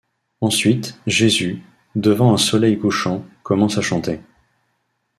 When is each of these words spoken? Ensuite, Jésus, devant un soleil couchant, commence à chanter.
Ensuite, 0.41 0.99
Jésus, 1.05 1.61
devant 1.93 2.33
un 2.33 2.37
soleil 2.37 2.79
couchant, 2.79 3.23
commence 3.43 3.77
à 3.77 3.81
chanter. 3.83 4.19